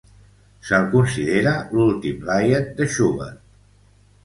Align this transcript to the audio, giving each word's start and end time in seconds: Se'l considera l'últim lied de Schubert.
Se'l 0.69 0.87
considera 0.93 1.53
l'últim 1.77 2.27
lied 2.31 2.75
de 2.83 2.91
Schubert. 2.95 3.41